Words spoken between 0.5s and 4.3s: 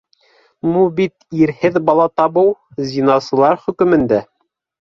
Ну бит ирһеҙ бала табыу- зинасылар хөкөмөндә.